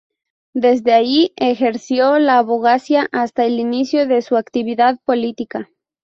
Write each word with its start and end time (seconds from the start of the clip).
Desde 0.55 0.93
allí 0.93 1.31
ejerció 1.35 2.17
la 2.17 2.39
abogacía 2.39 3.07
hasta 3.11 3.45
el 3.45 3.59
inicio 3.59 4.07
de 4.07 4.23
su 4.23 4.35
actividad 4.35 4.97
política. 5.05 5.69